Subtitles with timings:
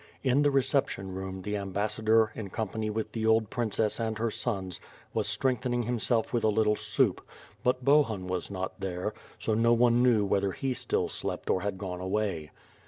[0.23, 4.31] In the reception room the ambassador in com pany with the old princess and her
[4.31, 4.81] sons
[5.13, 7.21] was strengthening himself with a little soup,
[7.63, 9.13] but Bohun was not there;
[9.47, 12.49] no one knew whether he still slept or had gone away.